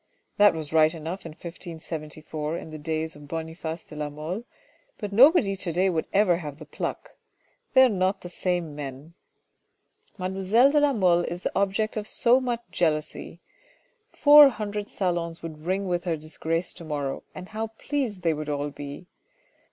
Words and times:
That 0.37 0.55
was 0.55 0.73
right 0.73 0.95
enough 0.95 1.27
in 1.27 1.33
1574 1.33 2.57
in 2.57 2.71
the 2.71 2.79
days 2.79 3.15
of 3.15 3.27
Boniface 3.27 3.83
de 3.83 3.95
la 3.95 4.09
Mole, 4.09 4.45
but 4.97 5.13
nobody 5.13 5.55
to 5.55 5.71
day 5.71 5.91
would 5.91 6.07
ever 6.11 6.37
have 6.37 6.57
the 6.57 6.65
pluck. 6.65 7.11
They 7.75 7.83
are 7.83 7.87
not 7.87 8.21
the 8.21 8.27
same 8.27 8.75
men. 8.75 9.13
Mademoiselle 10.17 10.71
de 10.71 10.79
la 10.79 10.93
Mole 10.93 11.23
is 11.25 11.41
the 11.41 11.55
object 11.55 11.97
of 11.97 12.07
so 12.07 12.39
much 12.41 12.61
jealousy. 12.71 13.41
Four 14.09 14.49
hundred 14.49 14.89
salons 14.89 15.43
would 15.43 15.67
ring 15.67 15.87
with 15.87 16.05
her 16.05 16.17
disgrace 16.17 16.73
to 16.73 16.83
morrow, 16.83 17.21
and 17.35 17.49
how 17.49 17.67
pleased 17.67 18.23
they 18.23 18.33
would 18.33 18.49
all 18.49 18.71
be. 18.71 19.05